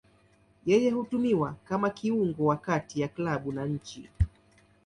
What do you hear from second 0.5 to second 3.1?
Yeye hutumiwa kama kiungo wa kati ya